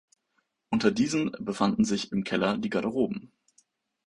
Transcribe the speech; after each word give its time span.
Unter 0.71 0.89
diesen 0.89 1.29
befanden 1.39 1.85
sich 1.85 2.11
im 2.11 2.23
Keller 2.23 2.57
die 2.57 2.71
Garderoben. 2.71 3.31